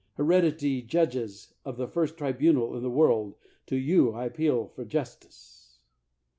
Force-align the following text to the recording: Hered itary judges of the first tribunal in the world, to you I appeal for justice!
Hered 0.17 0.43
itary 0.43 0.83
judges 0.83 1.53
of 1.63 1.77
the 1.77 1.87
first 1.87 2.17
tribunal 2.17 2.75
in 2.75 2.81
the 2.81 2.89
world, 2.89 3.35
to 3.67 3.75
you 3.75 4.13
I 4.13 4.25
appeal 4.25 4.65
for 4.69 4.83
justice! 4.83 5.77